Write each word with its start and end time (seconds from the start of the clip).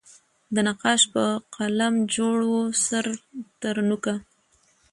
د 0.53 0.55
نقاش 0.67 1.01
په 1.13 1.23
قلم 1.55 1.93
جوړ 2.15 2.37
وو 2.49 2.63
سر 2.85 3.05
ترنوکه 3.61 4.15